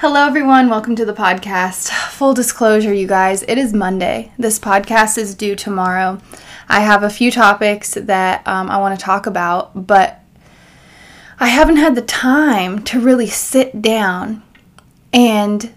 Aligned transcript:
Hello, 0.00 0.26
everyone. 0.26 0.70
Welcome 0.70 0.96
to 0.96 1.04
the 1.04 1.12
podcast. 1.12 1.90
Full 1.90 2.32
disclosure, 2.32 2.94
you 2.94 3.06
guys, 3.06 3.42
it 3.42 3.58
is 3.58 3.74
Monday. 3.74 4.32
This 4.38 4.58
podcast 4.58 5.18
is 5.18 5.34
due 5.34 5.54
tomorrow. 5.54 6.18
I 6.70 6.80
have 6.80 7.02
a 7.02 7.10
few 7.10 7.30
topics 7.30 7.92
that 7.92 8.48
um, 8.48 8.70
I 8.70 8.78
want 8.78 8.98
to 8.98 9.04
talk 9.04 9.26
about, 9.26 9.86
but 9.86 10.22
I 11.38 11.48
haven't 11.48 11.76
had 11.76 11.96
the 11.96 12.00
time 12.00 12.82
to 12.84 12.98
really 12.98 13.26
sit 13.26 13.82
down 13.82 14.42
and 15.12 15.70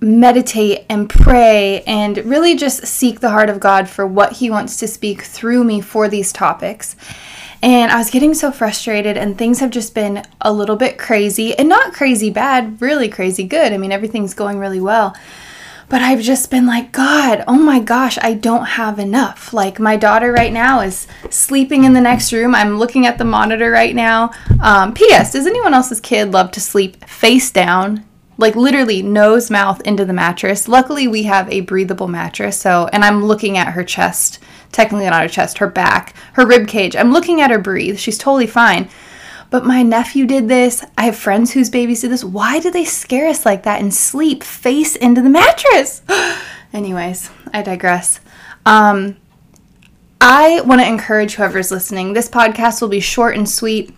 meditate 0.00 0.84
and 0.88 1.08
pray 1.08 1.82
and 1.82 2.16
really 2.18 2.56
just 2.56 2.88
seek 2.88 3.20
the 3.20 3.30
heart 3.30 3.50
of 3.50 3.60
God 3.60 3.88
for 3.88 4.04
what 4.04 4.32
He 4.32 4.50
wants 4.50 4.78
to 4.78 4.88
speak 4.88 5.22
through 5.22 5.62
me 5.62 5.80
for 5.80 6.08
these 6.08 6.32
topics. 6.32 6.96
And 7.62 7.92
I 7.92 7.98
was 7.98 8.10
getting 8.10 8.34
so 8.34 8.50
frustrated, 8.50 9.16
and 9.16 9.36
things 9.36 9.60
have 9.60 9.70
just 9.70 9.94
been 9.94 10.24
a 10.40 10.52
little 10.52 10.76
bit 10.76 10.96
crazy 10.96 11.54
and 11.56 11.68
not 11.68 11.92
crazy 11.92 12.30
bad, 12.30 12.80
really 12.80 13.08
crazy 13.08 13.44
good. 13.44 13.72
I 13.72 13.76
mean, 13.76 13.92
everything's 13.92 14.34
going 14.34 14.58
really 14.58 14.80
well. 14.80 15.14
But 15.90 16.02
I've 16.02 16.22
just 16.22 16.52
been 16.52 16.66
like, 16.66 16.92
God, 16.92 17.42
oh 17.48 17.58
my 17.58 17.80
gosh, 17.80 18.16
I 18.22 18.34
don't 18.34 18.64
have 18.64 19.00
enough. 19.00 19.52
Like, 19.52 19.80
my 19.80 19.96
daughter 19.96 20.32
right 20.32 20.52
now 20.52 20.80
is 20.80 21.08
sleeping 21.30 21.82
in 21.82 21.92
the 21.92 22.00
next 22.00 22.32
room. 22.32 22.54
I'm 22.54 22.78
looking 22.78 23.06
at 23.06 23.18
the 23.18 23.24
monitor 23.24 23.70
right 23.70 23.94
now. 23.94 24.30
Um, 24.62 24.94
P.S. 24.94 25.32
Does 25.32 25.48
anyone 25.48 25.74
else's 25.74 26.00
kid 26.00 26.30
love 26.30 26.52
to 26.52 26.60
sleep 26.60 27.04
face 27.06 27.50
down 27.50 28.04
like 28.40 28.56
literally 28.56 29.02
nose 29.02 29.50
mouth 29.50 29.80
into 29.82 30.04
the 30.04 30.14
mattress. 30.14 30.66
Luckily, 30.66 31.06
we 31.06 31.24
have 31.24 31.48
a 31.50 31.60
breathable 31.60 32.08
mattress. 32.08 32.58
So, 32.58 32.88
and 32.92 33.04
I'm 33.04 33.24
looking 33.24 33.58
at 33.58 33.74
her 33.74 33.84
chest, 33.84 34.38
technically 34.72 35.08
not 35.08 35.22
her 35.22 35.28
chest, 35.28 35.58
her 35.58 35.66
back, 35.66 36.14
her 36.34 36.46
rib 36.46 36.68
cage. 36.68 36.96
I'm 36.96 37.12
looking 37.12 37.40
at 37.40 37.50
her 37.50 37.58
breathe. 37.58 37.98
She's 37.98 38.18
totally 38.18 38.46
fine. 38.46 38.88
But 39.50 39.66
my 39.66 39.82
nephew 39.82 40.26
did 40.26 40.48
this. 40.48 40.84
I 40.96 41.04
have 41.04 41.16
friends 41.16 41.52
whose 41.52 41.70
babies 41.70 42.02
did 42.02 42.12
this. 42.12 42.22
Why 42.22 42.60
do 42.60 42.70
they 42.70 42.84
scare 42.84 43.28
us 43.28 43.44
like 43.44 43.64
that 43.64 43.80
and 43.80 43.92
sleep 43.92 44.44
face 44.44 44.94
into 44.94 45.22
the 45.22 45.28
mattress? 45.28 46.02
Anyways, 46.72 47.30
I 47.52 47.62
digress. 47.62 48.20
Um, 48.64 49.16
I 50.20 50.60
want 50.60 50.80
to 50.80 50.86
encourage 50.86 51.34
whoever's 51.34 51.72
listening. 51.72 52.12
This 52.12 52.28
podcast 52.28 52.80
will 52.80 52.88
be 52.88 53.00
short 53.00 53.36
and 53.36 53.48
sweet, 53.48 53.92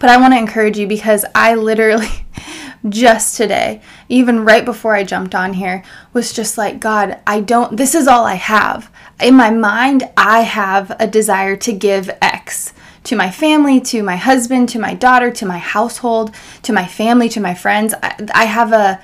but 0.00 0.10
I 0.10 0.16
want 0.16 0.32
to 0.32 0.38
encourage 0.38 0.78
you 0.78 0.88
because 0.88 1.24
I 1.34 1.54
literally 1.54 2.08
just 2.88 3.36
today, 3.36 3.82
even 4.08 4.44
right 4.44 4.64
before 4.64 4.96
I 4.96 5.04
jumped 5.04 5.34
on 5.34 5.52
here, 5.52 5.84
was 6.12 6.32
just 6.32 6.58
like, 6.58 6.80
God, 6.80 7.20
I 7.26 7.40
don't, 7.40 7.76
this 7.76 7.94
is 7.94 8.08
all 8.08 8.24
I 8.24 8.34
have. 8.34 8.90
In 9.22 9.36
my 9.36 9.50
mind, 9.50 10.08
I 10.16 10.40
have 10.40 10.96
a 10.98 11.06
desire 11.06 11.54
to 11.56 11.72
give 11.72 12.10
X 12.20 12.72
to 13.04 13.14
my 13.14 13.30
family, 13.30 13.80
to 13.80 14.02
my 14.02 14.16
husband, 14.16 14.68
to 14.70 14.80
my 14.80 14.94
daughter, 14.94 15.30
to 15.30 15.46
my 15.46 15.58
household, 15.58 16.34
to 16.62 16.72
my 16.72 16.86
family, 16.86 17.28
to 17.28 17.40
my 17.40 17.54
friends. 17.54 17.94
I, 18.02 18.28
I 18.34 18.44
have 18.46 18.72
a, 18.72 19.00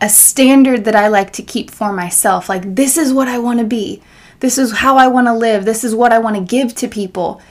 a 0.00 0.08
standard 0.08 0.84
that 0.84 0.94
I 0.94 1.08
like 1.08 1.32
to 1.34 1.42
keep 1.42 1.72
for 1.72 1.92
myself. 1.92 2.48
Like, 2.48 2.76
this 2.76 2.96
is 2.96 3.12
what 3.12 3.26
I 3.26 3.38
want 3.40 3.58
to 3.58 3.64
be. 3.64 4.00
This 4.38 4.58
is 4.58 4.78
how 4.78 4.96
I 4.96 5.08
want 5.08 5.26
to 5.26 5.34
live. 5.34 5.64
This 5.64 5.82
is 5.82 5.92
what 5.92 6.12
I 6.12 6.20
want 6.20 6.36
to 6.36 6.42
give 6.42 6.74
to 6.76 6.86
people. 6.86 7.42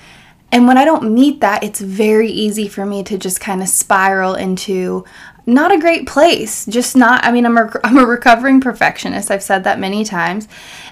And 0.49 0.65
when 0.65 0.77
I 0.77 0.85
don't 0.85 1.13
meet 1.13 1.41
that, 1.41 1.61
it's 1.61 1.81
very 1.81 2.29
easy 2.29 2.69
for 2.69 2.85
me 2.85 3.03
to 3.03 3.17
just 3.17 3.41
kind 3.41 3.61
of 3.61 3.67
spiral 3.67 4.33
into 4.35 5.03
not 5.47 5.71
a 5.71 5.79
great 5.79 6.05
place. 6.05 6.65
Just 6.65 6.95
not, 6.95 7.23
I 7.23 7.31
mean, 7.31 7.45
I'm 7.45 7.57
a, 7.57 7.71
I'm 7.83 7.97
a 7.97 8.05
recovering 8.05 8.61
perfectionist. 8.61 9.31
I've 9.31 9.41
said 9.41 9.63
that 9.63 9.79
many 9.79 10.03
times. 10.03 10.47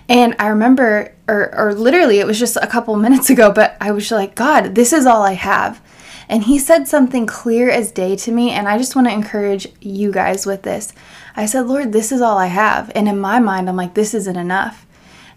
And 0.10 0.36
I 0.40 0.48
remember, 0.48 1.14
or, 1.28 1.54
or 1.56 1.74
literally, 1.76 2.20
it 2.20 2.26
was 2.26 2.40
just 2.40 2.58
a 2.58 2.68
couple 2.68 2.96
minutes 2.98 3.30
ago, 3.30 3.52
but 3.52 3.78
I 3.80 3.92
was 3.92 4.10
like, 4.10 4.34
God, 4.34 4.74
this 4.74 4.94
is 4.94 5.06
all 5.06 5.22
I 5.22 5.34
have. 5.34 5.82
And 6.28 6.44
he 6.44 6.58
said 6.58 6.88
something 6.88 7.28
clear 7.28 7.70
as 7.70 7.92
day 7.92 8.16
to 8.16 8.32
me. 8.32 8.50
And 8.50 8.68
I 8.68 8.80
just 8.80 8.96
want 8.96 9.08
to 9.08 9.14
encourage 9.14 9.68
you 9.82 10.12
guys 10.12 10.48
with 10.48 10.64
this. 10.64 10.92
I 11.36 11.46
said, 11.46 11.68
Lord, 11.68 11.92
this 11.92 12.12
is 12.12 12.22
all 12.22 12.38
I 12.40 12.48
have. 12.48 12.92
And 12.96 13.08
in 13.08 13.20
my 13.20 13.40
mind, 13.40 13.70
I'm 13.70 13.76
like, 13.76 13.94
this 13.94 14.16
isn't 14.16 14.36
enough. 14.36 14.88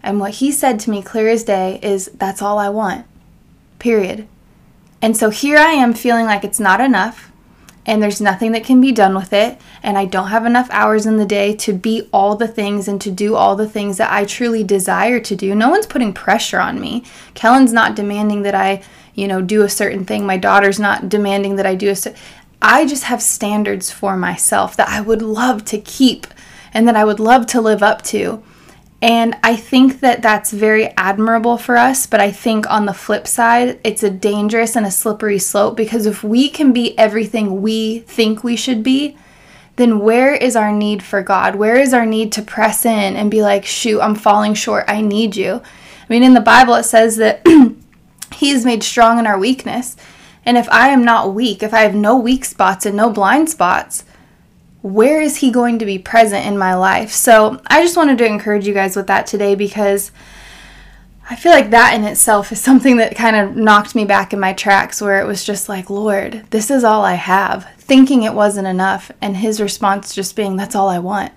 And 0.01 0.19
what 0.19 0.35
he 0.35 0.51
said 0.51 0.79
to 0.79 0.89
me 0.89 1.03
clear 1.03 1.27
as 1.27 1.43
day 1.43 1.79
is, 1.83 2.07
that's 2.15 2.41
all 2.41 2.57
I 2.57 2.69
want 2.69 3.05
period. 3.79 4.27
And 5.01 5.15
so 5.15 5.29
here 5.29 5.57
I 5.57 5.71
am 5.71 5.93
feeling 5.93 6.25
like 6.25 6.43
it's 6.43 6.59
not 6.59 6.81
enough 6.81 7.28
and 7.89 8.03
there's 8.03 8.21
nothing 8.21 8.51
that 8.51 8.63
can 8.63 8.79
be 8.79 8.91
done 8.91 9.15
with 9.15 9.33
it 9.33 9.59
and 9.81 9.97
I 9.97 10.05
don't 10.05 10.27
have 10.27 10.45
enough 10.45 10.69
hours 10.69 11.07
in 11.07 11.17
the 11.17 11.25
day 11.25 11.55
to 11.55 11.73
be 11.73 12.07
all 12.13 12.35
the 12.35 12.47
things 12.47 12.87
and 12.87 13.01
to 13.01 13.09
do 13.09 13.35
all 13.35 13.55
the 13.55 13.67
things 13.67 13.97
that 13.97 14.11
I 14.11 14.25
truly 14.25 14.63
desire 14.63 15.19
to 15.21 15.35
do. 15.35 15.55
No 15.55 15.69
one's 15.69 15.87
putting 15.87 16.13
pressure 16.13 16.59
on 16.59 16.79
me. 16.79 17.03
Kellen's 17.33 17.73
not 17.73 17.95
demanding 17.95 18.43
that 18.43 18.53
I, 18.53 18.83
you 19.15 19.27
know, 19.27 19.41
do 19.41 19.63
a 19.63 19.69
certain 19.69 20.05
thing. 20.05 20.23
My 20.23 20.37
daughter's 20.37 20.79
not 20.79 21.09
demanding 21.09 21.55
that 21.55 21.65
I 21.65 21.73
do 21.73 21.89
a 21.89 21.95
certain 21.95 22.19
I 22.61 22.85
just 22.85 23.05
have 23.05 23.23
standards 23.23 23.89
for 23.89 24.15
myself 24.15 24.77
that 24.77 24.89
I 24.89 25.01
would 25.01 25.23
love 25.23 25.65
to 25.65 25.79
keep 25.79 26.27
and 26.73 26.87
that 26.87 26.95
I 26.95 27.05
would 27.05 27.19
love 27.19 27.47
to 27.47 27.61
live 27.61 27.81
up 27.81 28.03
to. 28.03 28.43
And 29.01 29.37
I 29.43 29.55
think 29.55 30.01
that 30.01 30.21
that's 30.21 30.51
very 30.51 30.87
admirable 30.97 31.57
for 31.57 31.77
us, 31.77 32.05
but 32.05 32.19
I 32.19 32.31
think 32.31 32.69
on 32.69 32.85
the 32.85 32.93
flip 32.93 33.27
side, 33.27 33.79
it's 33.83 34.03
a 34.03 34.09
dangerous 34.09 34.75
and 34.75 34.85
a 34.85 34.91
slippery 34.91 35.39
slope 35.39 35.77
because 35.77 36.05
if 36.05 36.21
we 36.21 36.49
can 36.49 36.73
be 36.73 36.97
everything 36.97 37.61
we 37.61 37.99
think 37.99 38.43
we 38.43 38.57
should 38.57 38.83
be, 38.83 39.17
then 39.77 39.99
where 39.99 40.35
is 40.35 40.57
our 40.57 40.73
need 40.73 41.01
for 41.01 41.21
God? 41.21 41.55
Where 41.55 41.77
is 41.77 41.93
our 41.93 42.05
need 42.05 42.33
to 42.33 42.41
press 42.41 42.85
in 42.85 43.15
and 43.15 43.31
be 43.31 43.41
like, 43.41 43.65
shoot, 43.65 44.01
I'm 44.01 44.15
falling 44.15 44.53
short. 44.53 44.83
I 44.89 44.99
need 44.99 45.37
you. 45.37 45.55
I 45.55 46.05
mean, 46.09 46.23
in 46.23 46.33
the 46.33 46.41
Bible, 46.41 46.73
it 46.73 46.83
says 46.83 47.15
that 47.17 47.41
He 48.39 48.51
is 48.51 48.65
made 48.65 48.83
strong 48.83 49.19
in 49.19 49.27
our 49.27 49.37
weakness. 49.37 49.97
And 50.45 50.57
if 50.57 50.69
I 50.69 50.89
am 50.89 51.03
not 51.03 51.33
weak, 51.33 51.61
if 51.61 51.73
I 51.73 51.81
have 51.81 51.95
no 51.95 52.17
weak 52.17 52.45
spots 52.45 52.85
and 52.85 52.95
no 52.95 53.09
blind 53.09 53.49
spots, 53.49 54.05
where 54.81 55.19
is 55.19 55.37
he 55.37 55.51
going 55.51 55.79
to 55.79 55.85
be 55.85 55.99
present 55.99 56.45
in 56.45 56.57
my 56.57 56.73
life? 56.73 57.11
So 57.11 57.61
I 57.67 57.81
just 57.81 57.97
wanted 57.97 58.17
to 58.19 58.25
encourage 58.25 58.67
you 58.67 58.73
guys 58.73 58.95
with 58.95 59.07
that 59.07 59.27
today 59.27 59.55
because 59.55 60.11
I 61.29 61.35
feel 61.35 61.51
like 61.51 61.69
that 61.69 61.93
in 61.93 62.03
itself 62.05 62.51
is 62.51 62.61
something 62.61 62.97
that 62.97 63.15
kind 63.15 63.35
of 63.35 63.55
knocked 63.55 63.95
me 63.95 64.05
back 64.05 64.33
in 64.33 64.39
my 64.39 64.53
tracks 64.53 65.01
where 65.01 65.21
it 65.21 65.27
was 65.27 65.43
just 65.43 65.69
like, 65.69 65.89
Lord, 65.89 66.45
this 66.49 66.71
is 66.71 66.83
all 66.83 67.03
I 67.03 67.13
have, 67.13 67.69
thinking 67.77 68.23
it 68.23 68.33
wasn't 68.33 68.67
enough, 68.67 69.11
and 69.21 69.37
his 69.37 69.61
response 69.61 70.15
just 70.15 70.35
being, 70.35 70.55
That's 70.55 70.75
all 70.75 70.89
I 70.89 70.99
want. 70.99 71.33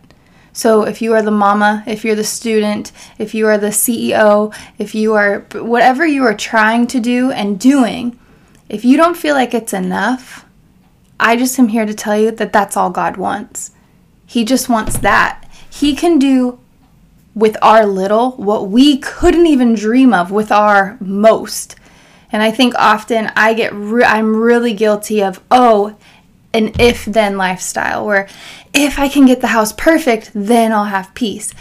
So 0.55 0.83
if 0.83 1.01
you 1.01 1.15
are 1.15 1.23
the 1.23 1.31
mama, 1.31 1.83
if 1.87 2.05
you're 2.05 2.15
the 2.15 2.25
student, 2.25 2.93
if 3.19 3.35
you 3.35 3.47
are 3.47 3.57
the 3.57 3.69
CEO, 3.69 4.55
if 4.79 4.95
you 4.95 5.15
are 5.15 5.47
whatever 5.55 6.07
you 6.07 6.25
are 6.25 6.37
trying 6.37 6.87
to 6.89 7.01
do 7.01 7.31
and 7.31 7.59
doing, 7.59 8.19
if 8.69 8.85
you 8.85 8.99
don't 8.99 9.17
feel 9.17 9.35
like 9.35 9.55
it's 9.55 9.73
enough, 9.73 10.45
I 11.19 11.37
just 11.37 11.59
am 11.59 11.69
here 11.69 11.87
to 11.87 11.95
tell 11.95 12.19
you 12.19 12.31
that 12.31 12.53
that's 12.53 12.77
all 12.77 12.91
God 12.91 13.17
wants. 13.17 13.71
He 14.27 14.45
just 14.45 14.69
wants 14.69 14.99
that. 14.99 15.49
He 15.71 15.95
can 15.95 16.19
do 16.19 16.59
with 17.35 17.57
our 17.63 17.87
little 17.87 18.33
what 18.33 18.69
we 18.69 18.99
couldn't 18.99 19.47
even 19.47 19.75
dream 19.75 20.13
of 20.13 20.31
with 20.31 20.53
our 20.53 20.97
most. 21.01 21.77
And 22.31 22.43
I 22.43 22.51
think 22.51 22.75
often 22.77 23.31
I 23.37 23.55
get 23.55 23.73
re- 23.75 24.05
I'm 24.05 24.37
really 24.37 24.75
guilty 24.75 25.23
of 25.23 25.43
oh, 25.51 25.97
an 26.55 26.73
if 26.79 27.05
then 27.05 27.37
lifestyle 27.37 28.05
where 28.05 28.29
if 28.75 28.99
I 28.99 29.09
can 29.09 29.27
get 29.27 29.41
the 29.41 29.49
house 29.49 29.73
perfect, 29.73 30.31
then 30.35 30.73
I'll 30.73 30.85
have 30.85 31.15
peace. 31.15 31.53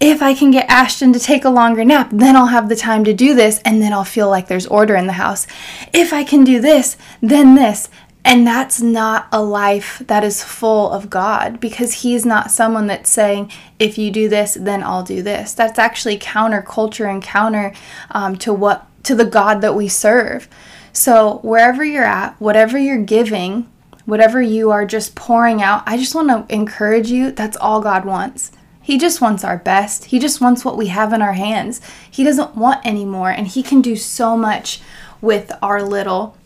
If 0.00 0.22
I 0.22 0.34
can 0.34 0.50
get 0.50 0.68
Ashton 0.68 1.12
to 1.12 1.18
take 1.18 1.44
a 1.44 1.50
longer 1.50 1.84
nap, 1.84 2.10
then 2.12 2.36
I'll 2.36 2.46
have 2.46 2.68
the 2.68 2.76
time 2.76 3.04
to 3.04 3.12
do 3.12 3.34
this 3.34 3.60
and 3.64 3.82
then 3.82 3.92
I'll 3.92 4.04
feel 4.04 4.28
like 4.28 4.46
there's 4.46 4.66
order 4.66 4.94
in 4.94 5.06
the 5.06 5.14
house. 5.14 5.46
If 5.92 6.12
I 6.12 6.22
can 6.24 6.44
do 6.44 6.60
this, 6.60 6.96
then 7.20 7.54
this. 7.54 7.88
And 8.24 8.46
that's 8.46 8.82
not 8.82 9.28
a 9.32 9.42
life 9.42 10.02
that 10.06 10.22
is 10.22 10.44
full 10.44 10.90
of 10.90 11.08
God 11.08 11.58
because 11.58 12.02
He's 12.02 12.26
not 12.26 12.50
someone 12.50 12.86
that's 12.86 13.08
saying, 13.08 13.50
if 13.78 13.96
you 13.96 14.10
do 14.10 14.28
this, 14.28 14.54
then 14.60 14.82
I'll 14.82 15.02
do 15.02 15.22
this. 15.22 15.54
That's 15.54 15.78
actually 15.78 16.18
counterculture 16.18 17.10
and 17.10 17.22
counter 17.22 17.72
um, 18.10 18.36
to 18.38 18.52
what 18.52 18.86
to 19.04 19.14
the 19.14 19.24
God 19.24 19.62
that 19.62 19.74
we 19.74 19.88
serve. 19.88 20.48
So 20.92 21.38
wherever 21.42 21.82
you're 21.84 22.04
at, 22.04 22.38
whatever 22.40 22.78
you're 22.78 23.02
giving, 23.02 23.70
whatever 24.04 24.42
you 24.42 24.70
are 24.70 24.84
just 24.84 25.14
pouring 25.14 25.62
out, 25.62 25.82
I 25.86 25.96
just 25.96 26.14
want 26.14 26.28
to 26.28 26.54
encourage 26.54 27.10
you. 27.10 27.32
That's 27.32 27.56
all 27.56 27.80
God 27.80 28.04
wants. 28.04 28.52
He 28.82 28.98
just 28.98 29.20
wants 29.20 29.44
our 29.44 29.56
best. 29.56 30.06
He 30.06 30.18
just 30.18 30.40
wants 30.40 30.64
what 30.64 30.76
we 30.76 30.88
have 30.88 31.12
in 31.12 31.22
our 31.22 31.34
hands. 31.34 31.80
He 32.10 32.24
doesn't 32.24 32.56
want 32.56 32.84
any 32.84 33.04
more, 33.04 33.30
and 33.30 33.46
He 33.46 33.62
can 33.62 33.80
do 33.80 33.96
so 33.96 34.36
much 34.36 34.80
with 35.20 35.52
our 35.62 35.82
little 35.82 36.36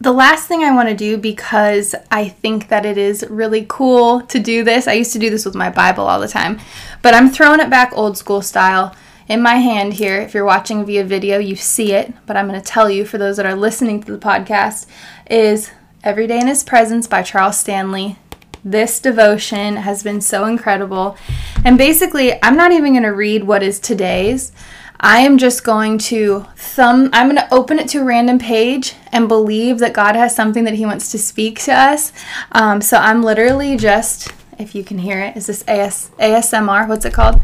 the 0.00 0.12
last 0.12 0.46
thing 0.46 0.62
I 0.62 0.74
want 0.74 0.88
to 0.88 0.94
do 0.94 1.16
because 1.16 1.94
I 2.10 2.28
think 2.28 2.68
that 2.68 2.84
it 2.84 2.98
is 2.98 3.24
really 3.30 3.66
cool 3.68 4.20
to 4.22 4.38
do 4.38 4.62
this. 4.62 4.86
I 4.86 4.92
used 4.92 5.12
to 5.14 5.18
do 5.18 5.30
this 5.30 5.44
with 5.44 5.54
my 5.54 5.70
Bible 5.70 6.06
all 6.06 6.20
the 6.20 6.28
time, 6.28 6.60
but 7.02 7.14
I'm 7.14 7.30
throwing 7.30 7.60
it 7.60 7.70
back 7.70 7.92
old 7.94 8.18
school 8.18 8.42
style 8.42 8.94
in 9.28 9.42
my 9.42 9.54
hand 9.54 9.94
here. 9.94 10.18
If 10.20 10.34
you're 10.34 10.44
watching 10.44 10.84
via 10.84 11.04
video, 11.04 11.38
you 11.38 11.56
see 11.56 11.92
it, 11.92 12.12
but 12.26 12.36
I'm 12.36 12.46
going 12.48 12.60
to 12.60 12.66
tell 12.66 12.90
you 12.90 13.04
for 13.04 13.18
those 13.18 13.36
that 13.38 13.46
are 13.46 13.56
listening 13.56 14.02
to 14.02 14.12
the 14.12 14.18
podcast 14.18 14.86
is 15.30 15.70
Every 16.04 16.26
Day 16.26 16.40
in 16.40 16.46
His 16.46 16.62
Presence 16.62 17.06
by 17.06 17.22
Charles 17.22 17.58
Stanley. 17.58 18.16
This 18.64 19.00
devotion 19.00 19.76
has 19.76 20.02
been 20.02 20.20
so 20.20 20.44
incredible. 20.44 21.16
And 21.64 21.78
basically, 21.78 22.42
I'm 22.42 22.56
not 22.56 22.72
even 22.72 22.92
going 22.92 23.02
to 23.04 23.08
read 23.08 23.44
what 23.44 23.62
is 23.62 23.78
today's. 23.78 24.52
I 25.00 25.20
am 25.20 25.36
just 25.36 25.62
going 25.64 25.98
to 25.98 26.46
thumb, 26.56 27.10
I'm 27.12 27.26
going 27.26 27.36
to 27.36 27.54
open 27.54 27.78
it 27.78 27.88
to 27.90 28.00
a 28.00 28.04
random 28.04 28.38
page 28.38 28.94
and 29.12 29.28
believe 29.28 29.78
that 29.80 29.92
God 29.92 30.16
has 30.16 30.34
something 30.34 30.64
that 30.64 30.74
He 30.74 30.86
wants 30.86 31.10
to 31.12 31.18
speak 31.18 31.60
to 31.60 31.72
us. 31.72 32.12
Um, 32.52 32.80
so 32.80 32.96
I'm 32.96 33.22
literally 33.22 33.76
just, 33.76 34.32
if 34.58 34.74
you 34.74 34.82
can 34.82 34.98
hear 34.98 35.20
it, 35.20 35.36
is 35.36 35.46
this 35.46 35.62
AS, 35.68 36.10
ASMR? 36.18 36.88
What's 36.88 37.04
it 37.04 37.12
called? 37.12 37.40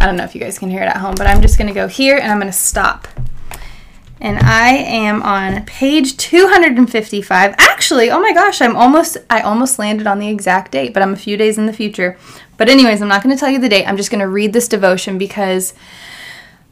I 0.00 0.06
don't 0.06 0.16
know 0.16 0.24
if 0.24 0.34
you 0.34 0.40
guys 0.40 0.58
can 0.58 0.68
hear 0.68 0.82
it 0.82 0.86
at 0.86 0.96
home, 0.96 1.14
but 1.16 1.28
I'm 1.28 1.40
just 1.40 1.58
going 1.58 1.68
to 1.68 1.74
go 1.74 1.86
here 1.86 2.18
and 2.18 2.32
I'm 2.32 2.38
going 2.38 2.50
to 2.50 2.58
stop. 2.58 3.06
And 4.20 4.38
I 4.38 4.70
am 4.70 5.22
on 5.22 5.64
page 5.64 6.16
255. 6.16 7.54
Actually, 7.58 8.10
oh 8.10 8.20
my 8.20 8.32
gosh, 8.32 8.60
I'm 8.60 8.76
almost 8.76 9.16
I 9.28 9.40
almost 9.40 9.80
landed 9.80 10.06
on 10.06 10.20
the 10.20 10.28
exact 10.28 10.70
date, 10.70 10.94
but 10.94 11.02
I'm 11.02 11.12
a 11.12 11.16
few 11.16 11.36
days 11.36 11.58
in 11.58 11.66
the 11.66 11.72
future. 11.72 12.16
But 12.56 12.68
anyways, 12.68 13.02
I'm 13.02 13.08
not 13.08 13.22
going 13.24 13.34
to 13.34 13.40
tell 13.40 13.50
you 13.50 13.58
the 13.58 13.68
date. 13.68 13.84
I'm 13.84 13.96
just 13.96 14.12
going 14.12 14.20
to 14.20 14.28
read 14.28 14.52
this 14.52 14.68
devotion 14.68 15.18
because 15.18 15.74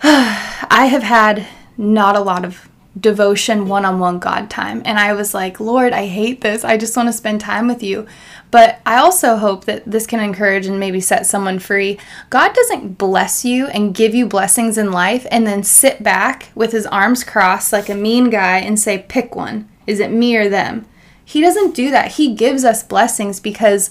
I 0.02 0.86
have 0.90 1.02
had 1.02 1.46
not 1.76 2.16
a 2.16 2.20
lot 2.20 2.44
of 2.44 2.70
devotion 2.98 3.68
one 3.68 3.84
on 3.84 3.98
one 3.98 4.18
God 4.18 4.50
time. 4.50 4.82
And 4.84 4.98
I 4.98 5.12
was 5.12 5.34
like, 5.34 5.60
Lord, 5.60 5.92
I 5.92 6.06
hate 6.06 6.40
this. 6.40 6.64
I 6.64 6.76
just 6.76 6.96
want 6.96 7.08
to 7.08 7.12
spend 7.12 7.40
time 7.40 7.68
with 7.68 7.82
you. 7.82 8.06
But 8.50 8.80
I 8.84 8.96
also 8.96 9.36
hope 9.36 9.66
that 9.66 9.88
this 9.88 10.06
can 10.06 10.20
encourage 10.20 10.66
and 10.66 10.80
maybe 10.80 11.00
set 11.00 11.26
someone 11.26 11.58
free. 11.58 11.98
God 12.30 12.52
doesn't 12.52 12.98
bless 12.98 13.44
you 13.44 13.66
and 13.68 13.94
give 13.94 14.14
you 14.14 14.26
blessings 14.26 14.76
in 14.76 14.90
life 14.90 15.26
and 15.30 15.46
then 15.46 15.62
sit 15.62 16.02
back 16.02 16.50
with 16.54 16.72
his 16.72 16.86
arms 16.86 17.22
crossed 17.22 17.72
like 17.72 17.88
a 17.88 17.94
mean 17.94 18.28
guy 18.30 18.58
and 18.58 18.78
say, 18.78 19.04
pick 19.06 19.36
one. 19.36 19.68
Is 19.86 20.00
it 20.00 20.10
me 20.10 20.36
or 20.36 20.48
them? 20.48 20.86
He 21.24 21.40
doesn't 21.40 21.76
do 21.76 21.90
that. 21.92 22.12
He 22.12 22.34
gives 22.34 22.64
us 22.64 22.82
blessings 22.82 23.38
because 23.38 23.90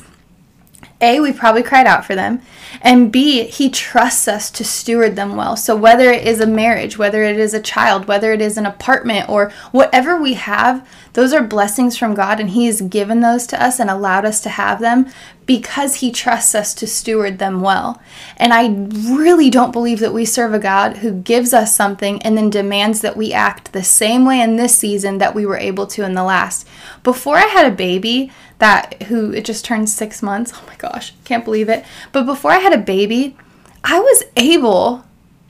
a, 1.02 1.20
we 1.22 1.32
probably 1.32 1.64
cried 1.64 1.88
out 1.88 2.06
for 2.06 2.14
them, 2.14 2.42
and 2.82 3.12
B, 3.12 3.44
He 3.46 3.70
trusts 3.70 4.28
us 4.28 4.52
to 4.52 4.66
steward 4.66 5.16
them 5.16 5.38
well. 5.38 5.56
So, 5.56 5.76
whether 5.76 6.12
it 6.12 6.28
is 6.28 6.42
a 6.42 6.48
marriage, 6.48 6.98
whether 6.98 7.24
it 7.24 7.40
is 7.40 7.54
a 7.54 7.62
child, 7.62 8.06
whether 8.06 8.34
it 8.34 8.42
is 8.42 8.58
an 8.58 8.66
apartment, 8.66 9.30
or 9.30 9.52
whatever 9.72 10.22
we 10.22 10.34
have, 10.34 10.86
those 11.14 11.34
are 11.34 11.42
blessings 11.42 11.98
from 11.98 12.16
God, 12.16 12.40
and 12.40 12.50
He 12.50 12.66
has 12.66 12.82
given 12.82 13.22
those 13.22 13.48
to 13.48 13.64
us 13.64 13.80
and 13.80 13.90
allowed 13.90 14.26
us 14.26 14.42
to 14.42 14.50
have 14.50 14.82
them 14.82 15.10
because 15.46 15.96
He 15.96 16.12
trusts 16.12 16.54
us 16.54 16.74
to 16.76 16.86
steward 16.86 17.40
them 17.40 17.62
well. 17.62 18.02
And 18.36 18.54
I 18.54 18.68
really 19.12 19.50
don't 19.50 19.72
believe 19.72 20.00
that 20.00 20.14
we 20.14 20.26
serve 20.26 20.54
a 20.54 20.60
God 20.60 20.98
who 20.98 21.14
gives 21.14 21.54
us 21.54 21.76
something 21.76 22.22
and 22.24 22.38
then 22.38 22.50
demands 22.50 23.02
that 23.02 23.18
we 23.18 23.32
act 23.32 23.72
the 23.72 23.84
same 23.84 24.26
way 24.26 24.42
in 24.42 24.58
this 24.58 24.78
season 24.78 25.18
that 25.18 25.34
we 25.34 25.46
were 25.46 25.58
able 25.58 25.88
to 25.88 26.04
in 26.04 26.14
the 26.14 26.24
last. 26.24 26.68
Before 27.04 27.38
I 27.38 27.46
had 27.46 27.72
a 27.72 27.76
baby, 27.76 28.32
that 28.60 29.04
who 29.04 29.32
it 29.32 29.46
just 29.46 29.66
turned 29.66 29.90
six 29.90 30.22
months. 30.22 30.54
Oh 30.56 30.64
my 30.68 30.76
gosh, 30.76 31.14
can't 31.24 31.46
believe 31.46 31.70
it. 31.70 31.84
But 32.12 32.26
before 32.26 32.52
I 32.52 32.60
had 32.60 32.74
a 32.74 32.78
baby, 32.78 33.36
I 33.84 34.00
was 34.00 34.24
able 34.36 35.06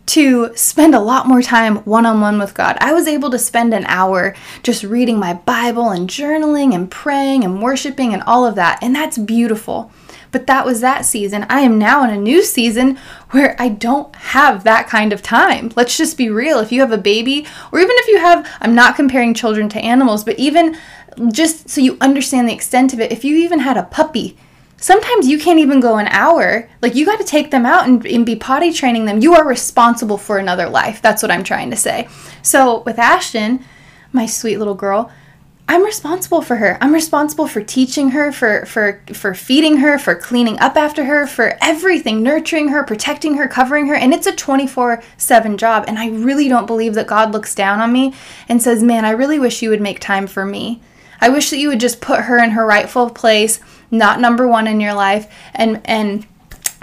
to 0.07 0.55
spend 0.55 0.95
a 0.95 0.99
lot 0.99 1.27
more 1.27 1.41
time 1.41 1.77
one 1.77 2.05
on 2.05 2.19
one 2.19 2.39
with 2.39 2.55
God. 2.55 2.77
I 2.79 2.93
was 2.93 3.07
able 3.07 3.29
to 3.29 3.37
spend 3.37 3.75
an 3.75 3.85
hour 3.85 4.35
just 4.63 4.83
reading 4.83 5.19
my 5.19 5.33
Bible 5.35 5.89
and 5.89 6.09
journaling 6.09 6.73
and 6.73 6.89
praying 6.89 7.43
and 7.43 7.61
worshiping 7.61 8.11
and 8.13 8.23
all 8.23 8.43
of 8.43 8.55
that. 8.55 8.79
And 8.81 8.95
that's 8.95 9.19
beautiful. 9.19 9.91
But 10.31 10.47
that 10.47 10.65
was 10.65 10.81
that 10.81 11.05
season. 11.05 11.45
I 11.49 11.61
am 11.61 11.79
now 11.79 12.03
in 12.03 12.11
a 12.11 12.17
new 12.17 12.43
season 12.43 12.97
where 13.31 13.55
I 13.59 13.69
don't 13.69 14.15
have 14.15 14.63
that 14.63 14.87
kind 14.87 15.11
of 15.11 15.23
time. 15.23 15.71
Let's 15.75 15.97
just 15.97 16.17
be 16.17 16.29
real. 16.29 16.59
If 16.59 16.71
you 16.71 16.81
have 16.81 16.91
a 16.91 16.97
baby, 16.97 17.47
or 17.71 17.79
even 17.79 17.95
if 17.97 18.07
you 18.07 18.19
have, 18.19 18.47
I'm 18.61 18.75
not 18.75 18.95
comparing 18.95 19.33
children 19.33 19.69
to 19.69 19.79
animals, 19.79 20.23
but 20.23 20.37
even 20.37 20.77
just 21.31 21.69
so 21.69 21.81
you 21.81 21.97
understand 21.99 22.47
the 22.47 22.53
extent 22.53 22.93
of 22.93 22.99
it, 22.99 23.11
if 23.11 23.23
you 23.23 23.35
even 23.37 23.59
had 23.59 23.77
a 23.77 23.83
puppy, 23.83 24.37
sometimes 24.77 25.27
you 25.27 25.39
can't 25.39 25.59
even 25.59 25.79
go 25.79 25.97
an 25.97 26.07
hour. 26.07 26.69
Like 26.81 26.95
you 26.95 27.05
got 27.05 27.19
to 27.19 27.25
take 27.25 27.51
them 27.51 27.65
out 27.65 27.87
and, 27.87 28.05
and, 28.05 28.25
be 28.25 28.35
potty 28.35 28.71
training 28.71 29.05
them. 29.05 29.21
You 29.21 29.33
are 29.35 29.45
responsible 29.45 30.17
for 30.17 30.37
another 30.37 30.69
life. 30.69 31.01
That's 31.01 31.21
what 31.21 31.31
I'm 31.31 31.43
trying 31.43 31.69
to 31.71 31.75
say. 31.75 32.07
So 32.41 32.81
with 32.81 32.99
Ashton, 32.99 33.63
my 34.11 34.25
sweet 34.25 34.57
little 34.57 34.75
girl, 34.75 35.11
I'm 35.71 35.83
responsible 35.85 36.41
for 36.41 36.55
her. 36.55 36.79
I'm 36.81 36.95
responsible 36.95 37.47
for 37.47 37.61
teaching 37.61 38.09
her, 38.09 38.31
for 38.31 38.65
for 38.65 39.01
for 39.13 39.35
feeding 39.35 39.77
her, 39.77 39.99
for 39.99 40.15
cleaning 40.15 40.57
up 40.59 40.75
after 40.75 41.05
her, 41.05 41.27
for 41.27 41.57
everything, 41.61 42.23
nurturing 42.23 42.69
her, 42.69 42.83
protecting 42.83 43.35
her, 43.35 43.47
covering 43.47 43.85
her, 43.85 43.93
and 43.93 44.11
it's 44.11 44.25
a 44.25 44.31
24/7 44.31 45.57
job. 45.57 45.85
And 45.87 45.99
I 45.99 46.09
really 46.09 46.49
don't 46.49 46.65
believe 46.65 46.95
that 46.95 47.05
God 47.05 47.33
looks 47.33 47.53
down 47.53 47.81
on 47.81 47.93
me 47.93 48.15
and 48.49 48.63
says, 48.63 48.81
"Man, 48.81 49.05
I 49.05 49.11
really 49.11 49.37
wish 49.37 49.61
you 49.61 49.69
would 49.69 49.79
make 49.79 49.99
time 49.99 50.25
for 50.25 50.43
me." 50.43 50.81
I 51.21 51.29
wish 51.29 51.51
that 51.51 51.59
you 51.59 51.67
would 51.67 51.79
just 51.79 52.01
put 52.01 52.21
her 52.21 52.39
in 52.39 52.51
her 52.51 52.65
rightful 52.65 53.11
place, 53.11 53.59
not 53.91 54.19
number 54.19 54.47
1 54.47 54.65
in 54.65 54.79
your 54.81 54.95
life 54.95 55.27
and 55.53 55.81
and 55.85 56.25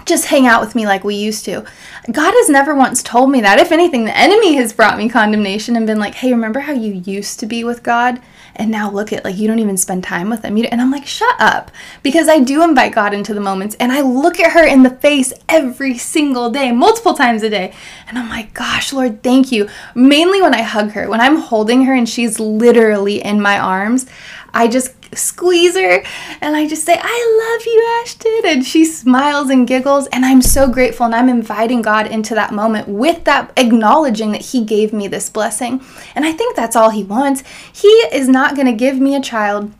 just 0.07 0.27
hang 0.27 0.47
out 0.47 0.61
with 0.61 0.75
me 0.75 0.87
like 0.87 1.05
we 1.05 1.15
used 1.15 1.45
to. 1.45 1.65
God 2.11 2.33
has 2.33 2.49
never 2.49 2.75
once 2.75 3.03
told 3.03 3.31
me 3.31 3.41
that. 3.43 3.59
If 3.59 3.73
anything, 3.73 4.05
the 4.05 4.17
enemy 4.17 4.55
has 4.55 4.73
brought 4.73 4.97
me 4.97 5.09
condemnation 5.09 5.77
and 5.77 5.87
been 5.87 5.99
like, 5.99 6.15
"Hey, 6.15 6.33
remember 6.33 6.61
how 6.61 6.73
you 6.73 6.95
used 7.05 7.39
to 7.41 7.47
be 7.47 7.65
with 7.65 7.83
God?" 7.83 8.21
and 8.57 8.71
now 8.71 8.91
look 8.91 9.13
at 9.13 9.25
like 9.25 9.37
you 9.37 9.47
don't 9.47 9.59
even 9.59 9.77
spend 9.77 10.03
time 10.03 10.29
with 10.29 10.45
him 10.45 10.57
and 10.57 10.81
i'm 10.81 10.91
like 10.91 11.07
shut 11.07 11.35
up 11.39 11.71
because 12.03 12.29
i 12.29 12.39
do 12.39 12.65
invite 12.65 12.93
god 12.93 13.15
into 13.15 13.35
the 13.35 13.41
moments 13.41 13.77
and 13.79 13.93
i 13.93 14.01
look 14.01 14.41
at 14.41 14.53
her 14.53 14.67
in 14.67 14.83
the 14.83 14.91
face 14.91 15.33
every 15.49 15.97
single 15.97 16.51
day 16.51 16.73
multiple 16.73 17.15
times 17.15 17.43
a 17.43 17.51
day 17.51 17.73
and 18.09 18.19
i'm 18.19 18.29
like 18.29 18.53
gosh 18.55 18.93
lord 18.93 19.23
thank 19.23 19.53
you 19.53 19.69
mainly 19.95 20.43
when 20.43 20.55
i 20.55 20.63
hug 20.63 20.91
her 20.91 21.09
when 21.09 21.21
i'm 21.21 21.37
holding 21.37 21.85
her 21.85 21.95
and 21.95 22.09
she's 22.09 22.41
literally 22.41 23.23
in 23.23 23.41
my 23.41 23.59
arms 23.59 24.07
i 24.55 24.67
just 24.67 24.95
squeeze 25.15 25.77
her 25.77 26.03
and 26.41 26.57
I 26.57 26.67
just 26.69 26.85
say, 26.85 26.99
I 27.01 27.55
love 27.57 27.67
you, 27.67 28.01
Ashton. 28.03 28.41
And 28.45 28.65
she 28.65 28.85
smiles 28.85 29.51
and 29.51 29.67
giggles. 29.67 30.07
And 30.09 30.25
I'm 30.25 30.43
so 30.43 30.69
grateful. 30.69 31.07
And 31.07 31.15
I'm 31.15 31.29
inviting 31.29 31.83
God 31.83 32.07
into 32.07 32.35
that 32.35 32.53
moment 32.53 32.89
with 32.89 33.25
that 33.25 33.53
acknowledging 33.57 34.33
that 34.33 34.41
He 34.41 34.65
gave 34.65 34.93
me 34.93 35.09
this 35.09 35.31
blessing. 35.31 35.85
And 36.15 36.25
I 36.25 36.33
think 36.33 36.57
that's 36.57 36.77
all 36.77 36.91
He 36.91 37.05
wants. 37.05 37.43
He 37.73 37.89
is 37.89 38.29
not 38.29 38.55
going 38.55 38.67
to 38.67 38.73
give 38.73 38.99
me 38.99 39.15
a 39.15 39.23
child 39.23 39.73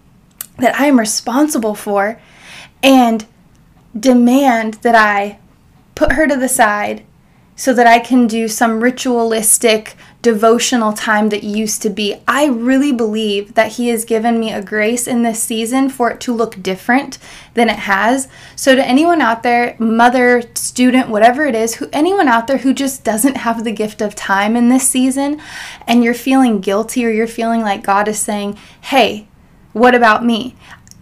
that 0.59 0.79
I 0.79 0.87
am 0.87 0.99
responsible 0.99 1.75
for 1.75 2.21
and 2.83 3.27
demand 3.99 4.75
that 4.75 4.95
I 4.95 5.39
put 5.95 6.13
her 6.13 6.27
to 6.27 6.37
the 6.37 6.49
side 6.49 7.05
so 7.57 7.73
that 7.73 7.87
I 7.87 7.99
can 7.99 8.27
do 8.27 8.49
some 8.49 8.83
ritualistic 8.83 9.97
devotional 10.23 10.93
time 10.93 11.29
that 11.29 11.45
used 11.45 11.83
to 11.83 11.91
be. 11.91 12.17
I 12.27 12.47
really 12.47 12.93
believe 12.93 13.55
that 13.55 13.73
He 13.73 13.89
has 13.89 14.05
given 14.05 14.41
me 14.41 14.53
a 14.53 14.63
grace 14.63 15.07
in 15.07 15.23
this 15.23 15.43
season 15.43 15.89
for 15.89 16.11
it 16.11 16.21
to 16.23 16.35
look 16.35 16.63
different 16.63 17.19
than 17.55 17.69
it 17.69 17.81
has. 17.81 18.29
So, 18.57 18.75
to 18.75 18.87
anyone 18.87 19.21
out 19.21 19.43
there, 19.43 19.77
mother, 19.79 20.43
student, 20.55 21.09
whatever 21.09 21.47
it 21.47 21.55
is, 21.55 21.77
who 21.77 21.89
anyone 21.93 22.29
out 22.29 22.47
there 22.47 22.59
who 22.59 22.75
just 22.75 23.05
doesn't 23.05 23.37
have 23.39 23.65
the 23.65 23.73
gift 23.73 24.03
of 24.03 24.15
time 24.15 24.57
in 24.57 24.69
this 24.69 24.89
season, 24.89 25.41
and 25.87 26.03
you're 26.03 26.15
feeling 26.15 26.61
guilty 26.61 27.05
or 27.07 27.11
you're 27.11 27.27
feeling 27.27 27.61
like 27.61 27.83
God 27.83 28.09
is 28.09 28.19
saying, 28.19 28.59
Hey, 28.81 29.29
what 29.73 29.95
about 29.95 30.25
me? 30.25 30.55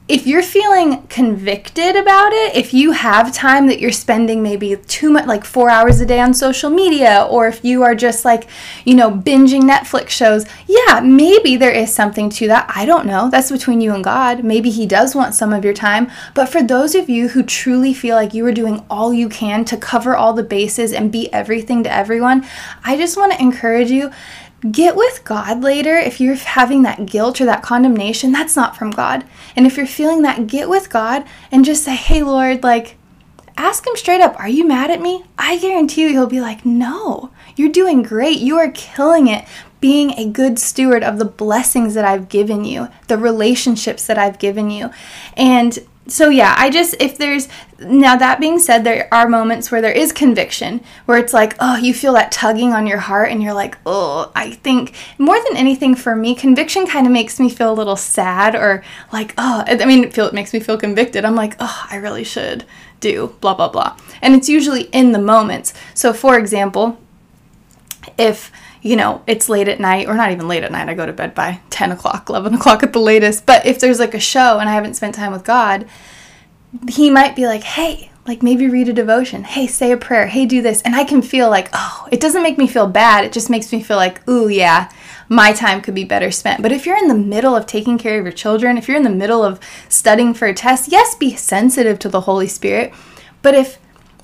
If 0.07 0.27
you're 0.27 0.43
feeling 0.43 1.07
convicted 1.07 1.97
about 1.97 2.31
it, 2.35 2.55
if 2.55 2.75
you 2.75 2.93
have 2.93 3.33
time 3.33 3.67
that 3.69 3.81
you're 3.81 3.91
spending 3.91 4.43
maybe 4.43 4.77
too 4.77 5.09
much, 5.09 5.25
like 5.27 5.47
four 5.47 5.71
hours 5.71 5.99
a 5.99 6.05
day 6.05 6.21
on 6.21 6.35
social 6.35 6.69
media, 6.69 7.27
or 7.31 7.49
if 7.49 7.65
you 7.65 7.83
are 7.83 7.95
just 7.95 8.23
like, 8.23 8.47
you 8.85 8.95
know, 8.95 9.11
binging 9.11 9.63
Netflix 9.63 10.11
shows, 10.11 10.45
yeah, 10.67 11.01
maybe 11.01 11.57
there 11.57 11.73
is 11.73 11.91
something 11.91 12.29
to 12.29 12.47
that. 12.49 12.71
I 12.75 12.85
don't 12.85 13.07
know. 13.07 13.31
That's 13.31 13.51
between 13.51 13.81
you 13.81 13.95
and 13.95 14.05
God. 14.05 14.45
Maybe 14.45 14.69
He 14.69 14.85
does 14.85 15.15
want 15.15 15.33
some 15.33 15.55
of 15.55 15.65
your 15.65 15.73
time. 15.73 16.11
But 16.35 16.51
for 16.51 16.63
those 16.63 16.95
of 16.95 17.09
you 17.09 17.29
who 17.29 17.43
truly 17.43 17.95
feel 17.95 18.15
like 18.15 18.35
you 18.35 18.45
are 18.45 18.53
doing 18.53 18.85
all 18.91 19.15
you 19.15 19.31
can 19.31 19.65
to 19.65 19.77
cover 19.79 20.15
all 20.15 20.35
the 20.35 20.43
bases 20.43 20.93
and 20.93 21.11
be 21.11 21.33
everything 21.33 21.83
to 21.83 21.93
everyone, 21.93 22.47
I 22.85 22.99
just 22.99 23.17
want 23.17 23.33
to 23.33 23.41
encourage 23.41 23.91
you 23.91 24.11
get 24.71 24.97
with 24.97 25.25
God 25.25 25.63
later 25.63 25.97
if 25.97 26.21
you're 26.21 26.35
having 26.35 26.83
that 26.83 27.07
guilt 27.07 27.41
or 27.41 27.45
that 27.47 27.63
condemnation. 27.63 28.33
That's 28.33 28.57
not 28.57 28.77
from 28.77 28.91
God. 28.91 29.25
And 29.57 29.67
if 29.67 29.77
you're 29.77 29.87
feeling 29.87 30.23
that, 30.23 30.47
get 30.47 30.69
with 30.69 30.91
God 30.91 31.25
and 31.51 31.65
just 31.65 31.85
say, 31.85 31.95
hey, 31.95 32.23
Lord, 32.23 32.63
like, 32.63 32.97
ask 33.57 33.87
Him 33.87 33.97
straight 33.97 34.21
up, 34.21 34.39
are 34.39 34.49
you 34.49 34.67
mad 34.67 34.91
at 34.91 35.01
me? 35.01 35.25
I 35.39 35.59
guarantee 35.59 36.03
you, 36.03 36.09
He'll 36.09 36.27
be 36.27 36.41
like, 36.41 36.65
no, 36.65 37.31
you're 37.57 37.69
doing 37.69 38.03
great. 38.03 38.39
You 38.39 38.57
are 38.59 38.71
killing 38.71 39.29
it 39.29 39.47
being 39.85 40.13
a 40.13 40.27
good 40.27 40.59
steward 40.59 41.05
of 41.05 41.19
the 41.19 41.27
blessings 41.27 41.93
that 41.93 42.07
I've 42.07 42.31
given 42.31 42.65
you, 42.65 42.89
the 43.09 43.19
relationships 43.19 44.07
that 44.07 44.17
I've 44.17 44.39
given 44.39 44.71
you. 44.71 44.89
And 45.37 45.79
so 46.07 46.31
yeah, 46.31 46.55
I 46.57 46.71
just 46.71 46.97
if 47.01 47.19
there's 47.19 47.49
now 47.79 48.17
that 48.17 48.41
being 48.41 48.59
said, 48.59 48.83
there 48.83 49.13
are 49.13 49.29
moments 49.29 49.71
where 49.71 49.83
there 49.83 49.93
is 49.93 50.11
conviction, 50.11 50.81
where 51.05 51.19
it's 51.19 51.35
like, 51.35 51.55
oh, 51.61 51.77
you 51.77 51.93
feel 51.93 52.15
that 52.15 52.33
tugging 52.33 52.73
on 52.73 52.87
your 52.87 52.97
heart, 52.97 53.31
and 53.31 53.43
you're 53.43 53.53
like, 53.53 53.77
oh, 53.85 54.33
I 54.35 54.53
think 54.53 54.95
more 55.19 55.37
than 55.45 55.55
anything 55.55 55.95
for 55.95 56.17
me, 56.17 56.35
conviction 56.35 56.87
kind 56.87 57.07
of 57.07 57.13
makes 57.13 57.39
me 57.39 57.51
feel 57.51 57.71
a 57.71 57.75
little 57.75 57.97
sad 57.97 58.57
or 58.57 58.83
like, 59.13 59.35
oh, 59.37 59.65
I 59.67 59.85
mean, 59.85 60.05
it, 60.05 60.15
feel, 60.15 60.27
it 60.29 60.33
makes 60.33 60.55
me 60.55 60.61
feel 60.61 60.79
convicted. 60.79 61.27
I'm 61.27 61.37
like, 61.37 61.57
oh, 61.61 61.87
I 61.91 61.97
really 61.97 62.25
should 62.25 62.65
do 63.01 63.37
blah 63.43 63.53
blah 63.53 63.69
blah, 63.69 63.99
and 64.23 64.35
it's 64.35 64.49
usually 64.49 64.85
in 64.95 65.13
the 65.13 65.19
moments. 65.19 65.75
So 65.93 66.15
for 66.15 66.39
example, 66.39 66.99
if 68.17 68.51
you 68.85 68.97
know, 68.97 69.23
it's 69.27 69.49
late 69.49 69.67
at 69.67 69.81
night, 69.81 70.09
or 70.09 70.15
not 70.15 70.31
even 70.31 70.47
late 70.47 70.63
at 70.63 70.71
night. 70.71 70.91
I 70.91 70.95
go 70.95 71.07
to 71.07 71.13
bed 71.13 71.35
by 71.35 71.59
10 71.71 71.91
o'clock, 71.91 72.29
11 72.29 72.53
o'clock 72.53 72.83
at 72.83 72.93
the 72.93 73.01
latest. 73.01 73.47
But 73.47 73.65
if 73.65 73.81
there's 73.81 73.99
like 73.99 74.13
a 74.13 74.21
show 74.21 74.59
and 74.59 74.69
I 74.69 74.75
haven't 74.75 74.95
spent 74.95 75.15
time 75.15 75.33
with 75.33 75.43
God, 75.43 75.87
He 76.91 77.09
might 77.09 77.35
be 77.35 77.47
like, 77.47 77.63
hey, 77.63 78.11
like 78.27 78.43
maybe 78.43 78.69
read 78.69 78.91
a 78.91 78.93
devotion. 78.93 79.45
Hey, 79.45 79.67
say 79.67 79.91
a 79.91 79.97
prayer. 79.97 80.27
Hey, 80.27 80.45
do 80.45 80.61
this. 80.61 80.83
And 80.83 80.95
I 80.95 81.05
can 81.05 81.23
feel 81.23 81.49
like, 81.49 81.71
oh, 81.73 82.07
it 82.13 82.21
doesn't 82.21 82.43
make 82.43 82.59
me 82.59 82.67
feel 82.67 82.87
bad. 82.87 83.25
It 83.25 83.33
just 83.33 83.49
makes 83.49 83.73
me 83.73 83.83
feel 83.83 83.97
like, 83.97 84.27
ooh, 84.29 84.49
yeah, 84.49 84.91
my 85.31 85.55
time 85.55 85.81
could 85.81 85.95
be 85.95 86.05
better 86.05 86.31
spent. 86.31 86.61
But 86.61 86.73
if 86.73 86.85
you're 86.85 86.99
in 86.99 87.09
the 87.09 87.15
middle 87.15 87.57
of 87.57 87.65
taking 87.65 87.97
care 87.97 88.19
of 88.19 88.25
your 88.27 88.33
children, 88.33 88.77
if 88.77 88.87
you're 88.87 88.99
in 88.99 89.03
the 89.03 89.09
middle 89.09 89.43
of 89.43 89.61
studying 89.89 90.35
for 90.35 90.47
a 90.47 90.53
test, 90.53 90.93
yes, 90.93 91.15
be 91.15 91.35
sensitive 91.35 91.99
to 92.01 92.11
the 92.11 92.23
Holy 92.23 92.49
Spirit. 92.49 92.93
But 93.41 93.55
if 93.55 93.79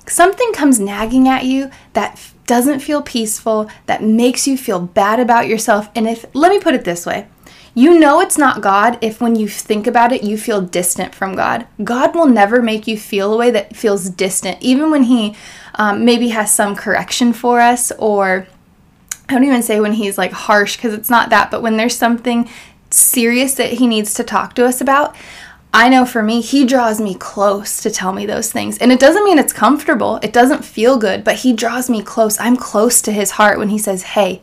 something 0.07 0.53
comes 0.53 0.79
nagging 0.79 1.27
at 1.27 1.45
you 1.45 1.71
that 1.93 2.19
doesn't 2.51 2.81
feel 2.81 3.01
peaceful, 3.01 3.69
that 3.85 4.03
makes 4.03 4.45
you 4.45 4.57
feel 4.57 4.79
bad 4.81 5.21
about 5.21 5.47
yourself, 5.47 5.89
and 5.95 6.05
if, 6.05 6.25
let 6.33 6.51
me 6.51 6.59
put 6.59 6.75
it 6.75 6.83
this 6.83 7.05
way 7.05 7.27
you 7.73 7.97
know 7.97 8.19
it's 8.19 8.37
not 8.37 8.61
God 8.61 8.97
if 9.01 9.21
when 9.21 9.35
you 9.35 9.47
think 9.47 9.87
about 9.87 10.11
it, 10.11 10.23
you 10.23 10.37
feel 10.37 10.61
distant 10.61 11.15
from 11.15 11.35
God. 11.35 11.65
God 11.83 12.13
will 12.13 12.25
never 12.25 12.61
make 12.61 12.85
you 12.85 12.97
feel 12.97 13.33
a 13.33 13.37
way 13.37 13.49
that 13.51 13.75
feels 13.75 14.09
distant, 14.09 14.57
even 14.61 14.91
when 14.91 15.03
He 15.03 15.35
um, 15.75 16.03
maybe 16.03 16.29
has 16.29 16.53
some 16.53 16.75
correction 16.75 17.31
for 17.31 17.61
us, 17.61 17.91
or 17.97 18.45
I 19.29 19.33
don't 19.33 19.45
even 19.45 19.63
say 19.63 19.79
when 19.79 19.93
He's 19.93 20.17
like 20.17 20.33
harsh 20.33 20.75
because 20.75 20.93
it's 20.93 21.09
not 21.09 21.29
that, 21.29 21.49
but 21.49 21.61
when 21.61 21.77
there's 21.77 21.95
something 21.95 22.49
serious 22.89 23.53
that 23.53 23.73
He 23.73 23.87
needs 23.87 24.13
to 24.15 24.23
talk 24.23 24.53
to 24.55 24.65
us 24.65 24.81
about. 24.81 25.15
I 25.73 25.87
know 25.87 26.05
for 26.05 26.21
me, 26.21 26.41
he 26.41 26.65
draws 26.65 26.99
me 26.99 27.15
close 27.15 27.81
to 27.81 27.89
tell 27.89 28.11
me 28.11 28.25
those 28.25 28.51
things. 28.51 28.77
And 28.79 28.91
it 28.91 28.99
doesn't 28.99 29.23
mean 29.23 29.39
it's 29.39 29.53
comfortable, 29.53 30.19
it 30.21 30.33
doesn't 30.33 30.65
feel 30.65 30.97
good, 30.97 31.23
but 31.23 31.37
he 31.37 31.53
draws 31.53 31.89
me 31.89 32.03
close. 32.03 32.39
I'm 32.39 32.57
close 32.57 33.01
to 33.03 33.11
his 33.11 33.31
heart 33.31 33.57
when 33.57 33.69
he 33.69 33.77
says, 33.77 34.03
Hey, 34.03 34.41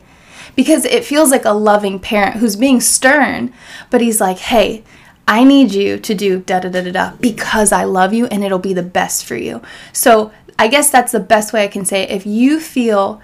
because 0.55 0.83
it 0.83 1.05
feels 1.05 1.31
like 1.31 1.45
a 1.45 1.51
loving 1.51 1.99
parent 1.99 2.35
who's 2.35 2.55
being 2.55 2.81
stern, 2.81 3.53
but 3.89 4.01
he's 4.01 4.19
like, 4.19 4.39
hey, 4.39 4.83
I 5.25 5.45
need 5.45 5.73
you 5.73 5.97
to 5.99 6.13
do 6.13 6.39
da 6.39 6.59
da 6.59 6.69
da 6.69 6.81
da 6.81 6.91
da 6.91 7.15
because 7.21 7.71
I 7.71 7.83
love 7.83 8.13
you 8.13 8.25
and 8.25 8.43
it'll 8.43 8.59
be 8.59 8.73
the 8.73 8.83
best 8.83 9.25
for 9.25 9.35
you. 9.35 9.61
So 9.93 10.31
I 10.57 10.67
guess 10.67 10.89
that's 10.89 11.11
the 11.11 11.19
best 11.21 11.53
way 11.53 11.63
I 11.63 11.69
can 11.69 11.85
say 11.85 12.01
it. 12.01 12.09
If 12.09 12.25
you 12.25 12.59
feel 12.59 13.21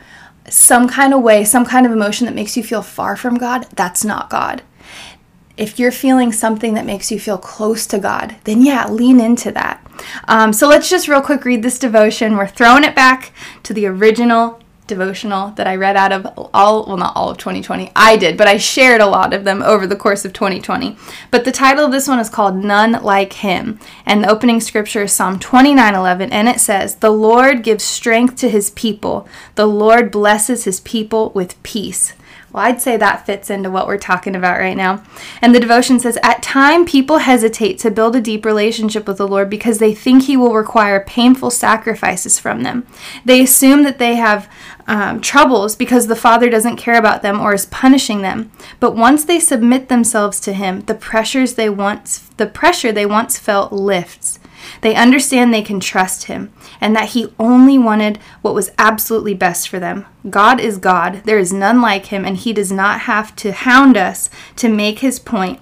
some 0.48 0.88
kind 0.88 1.14
of 1.14 1.24
way, 1.24 1.44
some 1.44 1.66
kind 1.66 1.86
of 1.86 1.92
emotion 1.92 2.26
that 2.26 2.36
makes 2.36 2.56
you 2.56 2.64
feel 2.64 2.82
far 2.82 3.18
from 3.18 3.36
God, 3.36 3.68
that's 3.76 4.06
not 4.06 4.30
God. 4.30 4.62
If 5.58 5.80
you're 5.80 5.92
feeling 5.92 6.32
something 6.32 6.74
that 6.74 6.86
makes 6.86 7.12
you 7.12 7.20
feel 7.20 7.38
close 7.38 7.88
to 7.88 8.00
God, 8.00 8.36
then 8.44 8.62
yeah, 8.62 8.90
lean 8.90 9.20
into 9.20 9.52
that. 9.52 9.86
Um, 10.28 10.52
so 10.52 10.68
let's 10.68 10.90
just 10.90 11.08
real 11.08 11.22
quick 11.22 11.46
read 11.46 11.64
this 11.64 11.80
devotion. 11.80 12.36
We're 12.36 12.48
throwing 12.48 12.84
it 12.84 12.96
back 12.96 13.32
to 13.64 13.74
the 13.74 13.86
original 13.86 14.60
devotional 14.88 15.50
that 15.52 15.68
I 15.68 15.76
read 15.76 15.96
out 15.96 16.12
of 16.12 16.50
all, 16.54 16.86
well, 16.86 16.98
not 16.98 17.16
all 17.16 17.30
of 17.30 17.38
2020. 17.38 17.92
I 17.96 18.18
did, 18.18 18.38
but 18.38 18.48
I 18.48 18.58
shared 18.58 19.02
a 19.02 19.08
lot 19.08 19.34
of 19.34 19.44
them 19.44 19.64
over 19.64 19.88
the 19.88 19.96
course 19.96 20.26
of 20.26 20.34
2020. 20.34 20.98
But 21.32 21.46
the 21.46 21.52
title 21.52 21.86
of 21.86 21.92
this 21.92 22.08
one 22.08 22.20
is 22.20 22.30
called 22.30 22.56
None 22.56 23.04
Like 23.04 23.34
Him. 23.34 23.80
And 24.06 24.24
the 24.24 24.30
opening 24.30 24.60
scripture 24.60 25.04
is 25.04 25.14
Psalm 25.14 25.40
29 25.40 25.96
11. 25.96 26.32
And 26.32 26.48
it 26.48 26.60
says, 26.60 26.96
The 26.96 27.10
Lord 27.10 27.64
gives 27.64 27.84
strength 27.84 28.36
to 28.38 28.50
his 28.50 28.72
people, 28.72 29.28
the 29.56 29.68
Lord 29.68 30.12
blesses 30.12 30.66
his 30.66 30.80
people 30.82 31.32
with 31.32 31.62
peace. 31.64 32.14
Well, 32.56 32.64
I'd 32.64 32.82
say 32.82 32.96
that 32.96 33.26
fits 33.26 33.50
into 33.50 33.70
what 33.70 33.86
we're 33.86 33.98
talking 33.98 34.34
about 34.34 34.60
right 34.60 34.78
now. 34.78 35.04
And 35.42 35.54
the 35.54 35.60
devotion 35.60 36.00
says, 36.00 36.18
At 36.24 36.42
time, 36.42 36.86
people 36.86 37.18
hesitate 37.18 37.80
to 37.80 37.92
build 37.92 38.16
a 38.16 38.22
deep 38.22 38.46
relationship 38.46 39.10
with 39.10 39.18
the 39.18 39.28
Lord 39.28 39.50
because 39.50 39.80
they 39.80 39.94
think 39.94 40.24
He 40.24 40.38
will 40.38 40.54
require 40.54 41.02
painful 41.02 41.52
sacrifices 41.52 42.40
from 42.40 42.64
them. 42.64 42.88
They 43.26 43.42
assume 43.42 43.84
that 43.84 44.00
they 44.00 44.16
have 44.16 44.50
um, 44.88 45.20
troubles 45.20 45.76
because 45.76 46.08
the 46.08 46.16
Father 46.16 46.50
doesn't 46.50 46.78
care 46.78 46.98
about 46.98 47.24
them 47.24 47.42
or 47.42 47.54
is 47.54 47.66
punishing 47.66 48.22
them. 48.22 48.54
But 48.80 48.96
once 48.96 49.26
they 49.26 49.42
submit 49.42 49.90
themselves 49.90 50.40
to 50.40 50.54
Him, 50.54 50.80
the 50.86 50.96
pressures 50.96 51.56
they 51.56 51.68
once 51.68 52.20
the 52.38 52.48
pressure 52.48 52.94
they 52.94 53.06
once 53.06 53.38
felt 53.38 53.74
lifts. 53.74 54.40
They 54.82 54.96
understand 54.96 55.54
they 55.54 55.62
can 55.62 55.80
trust 55.80 56.26
Him 56.26 56.52
and 56.82 56.96
that 56.96 57.10
He 57.10 57.34
only 57.40 57.78
wanted 57.78 58.20
what 58.42 58.56
was 58.56 58.72
absolutely 58.78 59.34
best 59.34 59.70
for 59.70 59.80
them. 59.80 60.06
God 60.30 60.60
is 60.60 60.78
God, 60.78 61.22
there 61.26 61.40
is 61.40 61.54
none 61.54 61.82
like 61.82 62.08
Him, 62.08 62.26
and 62.26 62.38
He 62.38 62.54
does 62.54 62.72
not 62.72 63.02
have 63.02 63.36
to 63.38 63.52
hound 63.52 63.98
us 63.98 64.30
to 64.58 64.70
make 64.70 65.00
His 65.00 65.20
point 65.20 65.60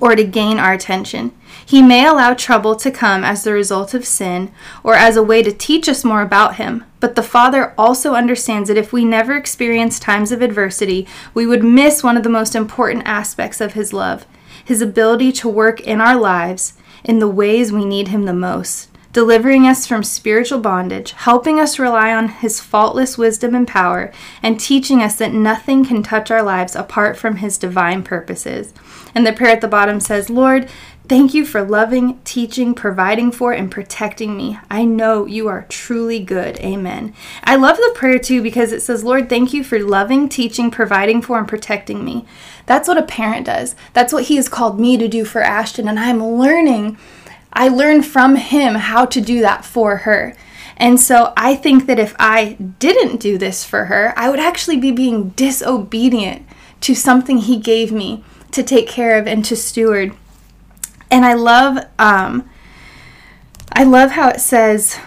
or 0.00 0.14
to 0.14 0.24
gain 0.24 0.58
our 0.58 0.72
attention. 0.72 1.32
He 1.64 1.82
may 1.82 2.06
allow 2.06 2.34
trouble 2.34 2.76
to 2.76 2.90
come 2.90 3.24
as 3.24 3.42
the 3.42 3.52
result 3.52 3.94
of 3.94 4.06
sin 4.06 4.52
or 4.82 4.94
as 4.94 5.16
a 5.16 5.22
way 5.22 5.42
to 5.42 5.52
teach 5.52 5.88
us 5.88 6.04
more 6.04 6.22
about 6.22 6.56
Him, 6.56 6.84
but 7.00 7.14
the 7.14 7.22
Father 7.22 7.74
also 7.78 8.14
understands 8.14 8.68
that 8.68 8.76
if 8.76 8.92
we 8.92 9.04
never 9.04 9.36
experience 9.36 9.98
times 9.98 10.32
of 10.32 10.42
adversity, 10.42 11.06
we 11.34 11.46
would 11.46 11.64
miss 11.64 12.02
one 12.02 12.16
of 12.16 12.22
the 12.22 12.28
most 12.28 12.54
important 12.54 13.06
aspects 13.06 13.60
of 13.60 13.72
His 13.74 13.92
love 13.92 14.26
His 14.64 14.82
ability 14.82 15.32
to 15.32 15.48
work 15.48 15.80
in 15.80 16.00
our 16.00 16.16
lives 16.16 16.74
in 17.04 17.18
the 17.18 17.28
ways 17.28 17.72
we 17.72 17.84
need 17.84 18.08
Him 18.08 18.24
the 18.24 18.32
most, 18.32 18.90
delivering 19.12 19.66
us 19.66 19.86
from 19.86 20.02
spiritual 20.02 20.60
bondage, 20.60 21.12
helping 21.12 21.58
us 21.58 21.78
rely 21.78 22.12
on 22.12 22.28
His 22.28 22.60
faultless 22.60 23.16
wisdom 23.16 23.54
and 23.54 23.66
power, 23.66 24.12
and 24.42 24.60
teaching 24.60 25.02
us 25.02 25.16
that 25.16 25.32
nothing 25.32 25.84
can 25.84 26.02
touch 26.02 26.30
our 26.30 26.42
lives 26.42 26.76
apart 26.76 27.16
from 27.16 27.36
His 27.36 27.58
divine 27.58 28.02
purposes. 28.02 28.72
And 29.14 29.26
the 29.26 29.32
prayer 29.32 29.52
at 29.52 29.60
the 29.60 29.68
bottom 29.68 30.00
says, 30.00 30.30
Lord, 30.30 30.68
Thank 31.08 31.32
you 31.32 31.46
for 31.46 31.62
loving, 31.62 32.20
teaching, 32.24 32.74
providing 32.74 33.32
for, 33.32 33.54
and 33.54 33.70
protecting 33.70 34.36
me. 34.36 34.58
I 34.70 34.84
know 34.84 35.24
you 35.24 35.48
are 35.48 35.64
truly 35.70 36.20
good. 36.20 36.58
Amen. 36.58 37.14
I 37.42 37.56
love 37.56 37.78
the 37.78 37.92
prayer 37.94 38.18
too 38.18 38.42
because 38.42 38.72
it 38.72 38.82
says, 38.82 39.04
Lord, 39.04 39.30
thank 39.30 39.54
you 39.54 39.64
for 39.64 39.78
loving, 39.78 40.28
teaching, 40.28 40.70
providing 40.70 41.22
for, 41.22 41.38
and 41.38 41.48
protecting 41.48 42.04
me. 42.04 42.26
That's 42.66 42.88
what 42.88 42.98
a 42.98 43.02
parent 43.02 43.46
does. 43.46 43.74
That's 43.94 44.12
what 44.12 44.24
he 44.24 44.36
has 44.36 44.50
called 44.50 44.78
me 44.78 44.98
to 44.98 45.08
do 45.08 45.24
for 45.24 45.40
Ashton. 45.40 45.88
And 45.88 45.98
I'm 45.98 46.22
learning, 46.22 46.98
I 47.54 47.68
learned 47.68 48.04
from 48.04 48.36
him 48.36 48.74
how 48.74 49.06
to 49.06 49.20
do 49.22 49.40
that 49.40 49.64
for 49.64 49.98
her. 49.98 50.34
And 50.76 51.00
so 51.00 51.32
I 51.38 51.54
think 51.54 51.86
that 51.86 51.98
if 51.98 52.14
I 52.18 52.52
didn't 52.78 53.16
do 53.16 53.38
this 53.38 53.64
for 53.64 53.86
her, 53.86 54.12
I 54.14 54.28
would 54.28 54.40
actually 54.40 54.76
be 54.76 54.92
being 54.92 55.30
disobedient 55.30 56.46
to 56.82 56.94
something 56.94 57.38
he 57.38 57.58
gave 57.58 57.92
me 57.92 58.24
to 58.50 58.62
take 58.62 58.88
care 58.88 59.18
of 59.18 59.26
and 59.26 59.42
to 59.46 59.56
steward. 59.56 60.14
And 61.10 61.24
I 61.24 61.34
love 61.34 61.86
um 61.98 62.48
I 63.72 63.84
love 63.84 64.12
how 64.12 64.28
it 64.28 64.40
says 64.40 64.98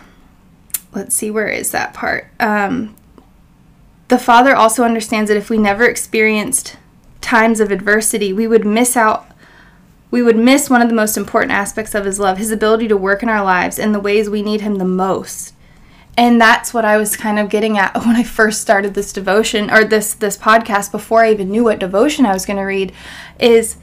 let's 0.94 1.16
see 1.16 1.32
where 1.32 1.48
is 1.48 1.72
that 1.72 1.94
part. 1.94 2.28
Um 2.40 2.96
the 4.08 4.20
Father 4.20 4.56
also 4.56 4.84
understands 4.84 5.30
that 5.30 5.38
if 5.38 5.50
we 5.50 5.58
never 5.58 5.86
experienced 5.86 6.76
times 7.22 7.60
of 7.60 7.72
adversity, 7.72 8.34
we 8.34 8.46
would 8.48 8.66
miss 8.66 8.98
out 8.98 9.32
we 10.12 10.22
would 10.22 10.36
miss 10.36 10.70
one 10.70 10.82
of 10.82 10.90
the 10.90 10.96
most 10.96 11.16
important 11.16 11.54
aspects 11.54 11.96
of 11.96 12.04
his 12.04 12.20
love, 12.20 12.38
his 12.38 12.52
ability 12.52 12.90
to 12.90 12.98
work 12.98 13.24
in 13.24 13.30
our 13.30 13.44
lives 13.44 13.80
in 13.80 13.94
the 13.94 14.00
ways 14.00 14.30
we 14.30 14.42
need 14.42 14.60
him 14.60 14.76
the 14.76 14.86
most. 14.86 15.54
And 16.18 16.40
that's 16.42 16.74
what 16.74 16.84
I 16.84 16.98
was 16.98 17.16
kind 17.16 17.40
of 17.40 17.50
getting 17.50 17.78
at 17.78 17.96
when 18.06 18.18
I 18.18 18.24
first 18.24 18.62
started 18.62 18.94
this 18.94 19.14
devotion 19.14 19.72
or 19.72 19.86
this 19.86 20.14
this 20.14 20.38
podcast 20.38 20.92
before 20.92 21.24
I 21.24 21.32
even 21.32 21.50
knew 21.50 21.64
what 21.64 21.80
devotion 21.80 22.26
I 22.26 22.34
was 22.34 22.46
going 22.46 22.58
to 22.58 22.64
read 22.64 22.92
is 23.40 23.78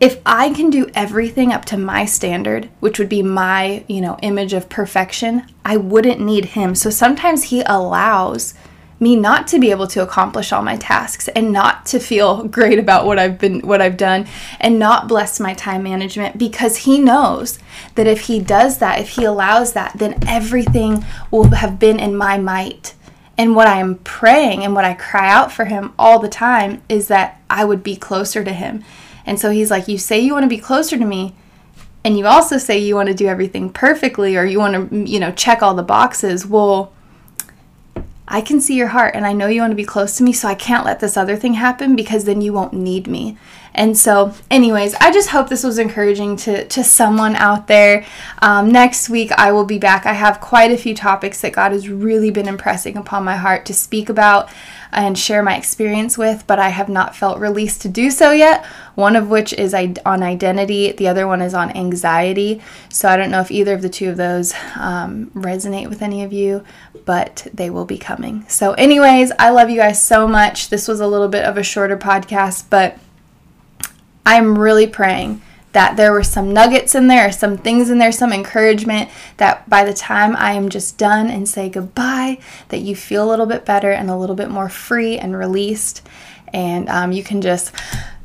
if 0.00 0.20
I 0.24 0.50
can 0.50 0.70
do 0.70 0.90
everything 0.94 1.52
up 1.52 1.64
to 1.66 1.76
my 1.76 2.04
standard, 2.04 2.68
which 2.78 2.98
would 2.98 3.08
be 3.08 3.22
my, 3.22 3.84
you 3.88 4.00
know, 4.00 4.16
image 4.22 4.52
of 4.52 4.68
perfection, 4.68 5.44
I 5.64 5.76
wouldn't 5.76 6.20
need 6.20 6.46
him. 6.46 6.74
So 6.74 6.88
sometimes 6.88 7.44
he 7.44 7.62
allows 7.62 8.54
me 9.00 9.16
not 9.16 9.46
to 9.48 9.58
be 9.58 9.70
able 9.70 9.86
to 9.88 10.02
accomplish 10.02 10.52
all 10.52 10.62
my 10.62 10.76
tasks 10.76 11.28
and 11.28 11.52
not 11.52 11.86
to 11.86 11.98
feel 11.98 12.44
great 12.48 12.78
about 12.78 13.06
what 13.06 13.18
I've 13.18 13.38
been 13.38 13.60
what 13.60 13.80
I've 13.80 13.96
done 13.96 14.26
and 14.60 14.78
not 14.78 15.08
bless 15.08 15.40
my 15.40 15.54
time 15.54 15.82
management 15.82 16.38
because 16.38 16.78
he 16.78 16.98
knows 16.98 17.58
that 17.94 18.06
if 18.06 18.22
he 18.22 18.40
does 18.40 18.78
that, 18.78 19.00
if 19.00 19.10
he 19.10 19.24
allows 19.24 19.72
that, 19.72 19.98
then 19.98 20.18
everything 20.26 21.04
will 21.30 21.50
have 21.54 21.78
been 21.78 21.98
in 21.98 22.16
my 22.16 22.38
might. 22.38 22.94
And 23.36 23.54
what 23.54 23.68
I 23.68 23.78
am 23.78 23.96
praying 23.96 24.64
and 24.64 24.74
what 24.74 24.84
I 24.84 24.94
cry 24.94 25.30
out 25.30 25.52
for 25.52 25.66
him 25.66 25.92
all 25.96 26.18
the 26.18 26.28
time 26.28 26.82
is 26.88 27.06
that 27.06 27.40
I 27.48 27.64
would 27.64 27.84
be 27.84 27.94
closer 27.94 28.42
to 28.42 28.52
him 28.52 28.84
and 29.28 29.38
so 29.38 29.50
he's 29.50 29.70
like, 29.70 29.86
You 29.86 29.98
say 29.98 30.18
you 30.18 30.32
want 30.32 30.44
to 30.44 30.48
be 30.48 30.58
closer 30.58 30.96
to 30.96 31.04
me, 31.04 31.34
and 32.02 32.16
you 32.16 32.26
also 32.26 32.56
say 32.56 32.78
you 32.78 32.94
want 32.94 33.08
to 33.08 33.14
do 33.14 33.26
everything 33.26 33.70
perfectly 33.70 34.36
or 34.36 34.44
you 34.44 34.58
want 34.58 34.74
to, 34.74 34.80
mm, 34.80 35.06
you 35.06 35.20
know, 35.20 35.30
check 35.32 35.62
all 35.62 35.74
the 35.74 35.82
boxes. 35.82 36.46
Well, 36.46 36.92
I 38.26 38.40
can 38.40 38.60
see 38.62 38.74
your 38.74 38.88
heart 38.88 39.14
and 39.14 39.26
I 39.26 39.34
know 39.34 39.46
you 39.46 39.60
want 39.60 39.72
to 39.72 39.76
be 39.76 39.84
close 39.84 40.16
to 40.16 40.22
me, 40.22 40.32
so 40.32 40.48
I 40.48 40.54
can't 40.54 40.86
let 40.86 41.00
this 41.00 41.18
other 41.18 41.36
thing 41.36 41.54
happen 41.54 41.94
because 41.94 42.24
then 42.24 42.40
you 42.40 42.54
won't 42.54 42.72
need 42.72 43.06
me. 43.06 43.36
And 43.78 43.96
so, 43.96 44.34
anyways, 44.50 44.94
I 44.96 45.12
just 45.12 45.28
hope 45.28 45.48
this 45.48 45.62
was 45.62 45.78
encouraging 45.78 46.34
to, 46.38 46.66
to 46.66 46.82
someone 46.82 47.36
out 47.36 47.68
there. 47.68 48.04
Um, 48.42 48.72
next 48.72 49.08
week, 49.08 49.30
I 49.30 49.52
will 49.52 49.64
be 49.64 49.78
back. 49.78 50.04
I 50.04 50.14
have 50.14 50.40
quite 50.40 50.72
a 50.72 50.76
few 50.76 50.96
topics 50.96 51.42
that 51.42 51.52
God 51.52 51.70
has 51.70 51.88
really 51.88 52.32
been 52.32 52.48
impressing 52.48 52.96
upon 52.96 53.22
my 53.22 53.36
heart 53.36 53.64
to 53.66 53.72
speak 53.72 54.08
about 54.08 54.50
and 54.90 55.16
share 55.16 55.44
my 55.44 55.56
experience 55.56 56.18
with, 56.18 56.42
but 56.48 56.58
I 56.58 56.70
have 56.70 56.88
not 56.88 57.14
felt 57.14 57.38
released 57.38 57.80
to 57.82 57.88
do 57.88 58.10
so 58.10 58.32
yet. 58.32 58.64
One 58.96 59.14
of 59.14 59.30
which 59.30 59.52
is 59.52 59.74
on 59.74 60.24
identity, 60.24 60.90
the 60.90 61.06
other 61.06 61.28
one 61.28 61.40
is 61.40 61.54
on 61.54 61.70
anxiety. 61.76 62.60
So 62.88 63.08
I 63.08 63.16
don't 63.16 63.30
know 63.30 63.40
if 63.40 63.52
either 63.52 63.74
of 63.74 63.82
the 63.82 63.88
two 63.88 64.10
of 64.10 64.16
those 64.16 64.54
um, 64.74 65.30
resonate 65.36 65.88
with 65.88 66.02
any 66.02 66.24
of 66.24 66.32
you, 66.32 66.64
but 67.04 67.46
they 67.54 67.70
will 67.70 67.84
be 67.84 67.98
coming. 67.98 68.44
So, 68.48 68.72
anyways, 68.72 69.30
I 69.38 69.50
love 69.50 69.70
you 69.70 69.76
guys 69.76 70.02
so 70.02 70.26
much. 70.26 70.68
This 70.68 70.88
was 70.88 70.98
a 70.98 71.06
little 71.06 71.28
bit 71.28 71.44
of 71.44 71.56
a 71.56 71.62
shorter 71.62 71.96
podcast, 71.96 72.64
but 72.70 72.98
I'm 74.28 74.58
really 74.58 74.86
praying 74.86 75.40
that 75.72 75.96
there 75.96 76.12
were 76.12 76.22
some 76.22 76.52
nuggets 76.52 76.94
in 76.94 77.08
there, 77.08 77.32
some 77.32 77.56
things 77.56 77.88
in 77.88 77.96
there, 77.96 78.12
some 78.12 78.30
encouragement 78.30 79.08
that 79.38 79.66
by 79.70 79.84
the 79.84 79.94
time 79.94 80.36
I 80.36 80.52
am 80.52 80.68
just 80.68 80.98
done 80.98 81.30
and 81.30 81.48
say 81.48 81.70
goodbye, 81.70 82.38
that 82.68 82.80
you 82.80 82.94
feel 82.94 83.26
a 83.26 83.30
little 83.30 83.46
bit 83.46 83.64
better 83.64 83.90
and 83.90 84.10
a 84.10 84.18
little 84.18 84.36
bit 84.36 84.50
more 84.50 84.68
free 84.68 85.16
and 85.16 85.34
released. 85.34 86.06
And 86.52 86.90
um, 86.90 87.10
you 87.10 87.24
can 87.24 87.40
just 87.40 87.74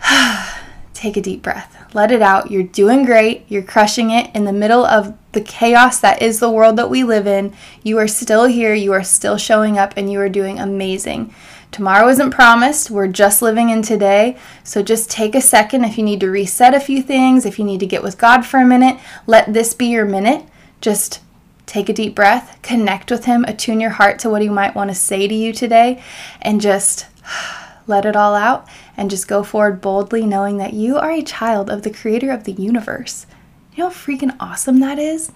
take 0.94 1.16
a 1.16 1.22
deep 1.22 1.42
breath. 1.42 1.74
Let 1.94 2.12
it 2.12 2.22
out. 2.22 2.52
You're 2.52 2.64
doing 2.64 3.06
great. 3.06 3.46
You're 3.48 3.64
crushing 3.64 4.12
it 4.12 4.30
in 4.36 4.44
the 4.44 4.52
middle 4.52 4.86
of 4.86 5.18
the 5.32 5.42
chaos 5.42 6.02
that 6.02 6.22
is 6.22 6.42
the 6.42 6.52
world 6.52 6.76
that 6.76 6.90
we 6.90 7.06
live 7.06 7.28
in. 7.28 7.54
You 7.82 7.98
are 8.00 8.10
still 8.10 8.44
here. 8.44 8.74
You 8.74 8.92
are 8.92 9.06
still 9.06 9.38
showing 9.38 9.78
up 9.78 9.94
and 9.96 10.12
you 10.12 10.20
are 10.20 10.28
doing 10.30 10.60
amazing. 10.60 11.34
Tomorrow 11.74 12.08
isn't 12.10 12.30
promised. 12.30 12.92
We're 12.92 13.08
just 13.08 13.42
living 13.42 13.72
in 13.72 13.82
today. 13.82 14.38
So 14.64 14.84
just 14.84 15.10
take 15.10 15.34
a 15.34 15.42
second 15.42 15.84
if 15.84 15.98
you 15.98 16.04
need 16.04 16.20
to 16.20 16.30
reset 16.30 16.76
a 16.76 16.80
few 16.80 17.02
things, 17.02 17.48
if 17.48 17.58
you 17.58 17.66
need 17.66 17.80
to 17.80 17.88
get 17.88 18.04
with 18.04 18.20
God 18.20 18.46
for 18.46 18.60
a 18.60 18.66
minute, 18.66 19.00
let 19.26 19.52
this 19.52 19.74
be 19.74 19.88
your 19.88 20.06
minute. 20.06 20.46
Just 20.82 21.20
take 21.66 21.90
a 21.90 21.94
deep 21.94 22.14
breath, 22.14 22.60
connect 22.62 23.10
with 23.10 23.26
Him, 23.26 23.44
attune 23.46 23.80
your 23.80 23.90
heart 23.90 24.20
to 24.20 24.30
what 24.30 24.44
He 24.44 24.50
might 24.50 24.76
want 24.76 24.92
to 24.92 24.96
say 24.96 25.28
to 25.28 25.34
you 25.34 25.52
today, 25.52 26.02
and 26.44 26.62
just 26.62 27.08
let 27.88 28.06
it 28.06 28.16
all 28.16 28.36
out 28.36 28.68
and 28.96 29.10
just 29.10 29.28
go 29.28 29.42
forward 29.44 29.82
boldly, 29.82 30.28
knowing 30.28 30.58
that 30.58 30.74
you 30.74 30.98
are 30.98 31.12
a 31.12 31.24
child 31.24 31.72
of 31.72 31.82
the 31.82 31.90
Creator 31.90 32.30
of 32.30 32.44
the 32.44 32.52
universe. 32.52 33.26
You 33.74 33.86
know 33.86 33.90
how 33.90 33.96
freaking 33.96 34.36
awesome 34.40 34.80
that 34.82 35.00
is? 35.00 35.32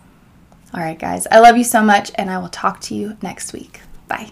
All 0.72 0.82
right, 0.82 1.00
guys, 1.00 1.26
I 1.32 1.40
love 1.40 1.58
you 1.58 1.64
so 1.64 1.82
much, 1.82 2.12
and 2.14 2.30
I 2.30 2.38
will 2.38 2.50
talk 2.50 2.80
to 2.82 2.96
you 2.96 3.18
next 3.24 3.54
week. 3.54 3.82
Bye. 4.08 4.32